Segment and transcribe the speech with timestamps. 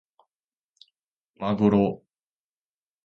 [1.35, 2.01] まぐろ